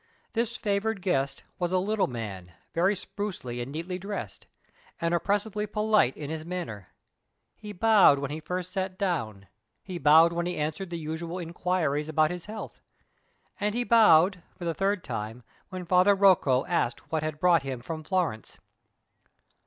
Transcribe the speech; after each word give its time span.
This 0.33 0.57
favored 0.57 1.03
guest 1.03 1.43
was 1.59 1.71
a 1.71 1.77
little 1.77 2.07
man, 2.07 2.53
very 2.73 2.95
sprucely 2.95 3.61
and 3.61 3.71
neatly 3.71 3.99
dressed, 3.99 4.47
and 4.99 5.13
oppressively 5.13 5.67
polite 5.67 6.17
in 6.17 6.31
his 6.31 6.43
manner. 6.43 6.87
He 7.55 7.71
bowed 7.71 8.17
when 8.17 8.31
he 8.31 8.39
first 8.39 8.71
sat 8.71 8.97
down, 8.97 9.45
he 9.83 9.99
bowed 9.99 10.33
when 10.33 10.47
he 10.47 10.57
answered 10.57 10.89
the 10.89 10.97
usual 10.97 11.37
inquiries 11.37 12.09
about 12.09 12.31
his 12.31 12.45
health, 12.47 12.81
and 13.59 13.75
he 13.75 13.83
bowed, 13.83 14.41
for 14.57 14.65
the 14.65 14.73
third 14.73 15.03
time, 15.03 15.43
when 15.69 15.85
Father 15.85 16.15
Rocco 16.15 16.65
asked 16.65 17.11
what 17.11 17.21
had 17.21 17.39
brought 17.39 17.61
him 17.61 17.79
from 17.79 18.01
Florence. 18.03 18.57